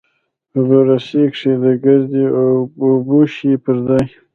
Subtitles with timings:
[0.51, 2.49] په بر سر کښې د کرزي او
[3.07, 4.05] بوش پر ځاى.